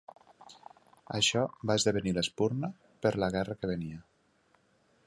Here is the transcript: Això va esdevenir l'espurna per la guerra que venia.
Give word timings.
Això 1.17 1.43
va 1.71 1.75
esdevenir 1.81 2.15
l'espurna 2.17 2.73
per 3.05 3.13
la 3.27 3.31
guerra 3.37 3.59
que 3.61 3.71
venia. 3.75 4.03